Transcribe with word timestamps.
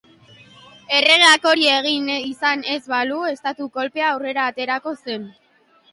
Erregeak 0.99 1.43
hori 1.51 1.67
egin 1.73 2.09
izan 2.15 2.65
ez 2.77 2.79
balu, 2.97 3.19
estatu-kolpea 3.35 4.09
aurrera 4.15 4.51
aterako 4.53 4.99
zen. 5.05 5.33